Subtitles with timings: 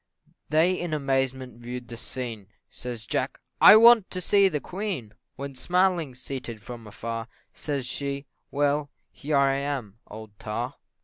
[0.49, 5.53] They in amazement view'd the scene Says Jack, "I want to see the Queen!" When
[5.53, 10.73] smiling, seated from afar, Says she "Well, here I am, old tar."